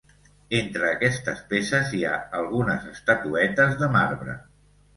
[0.59, 4.39] Entre aquestes peces hi ha algunes estatuetes de marbre.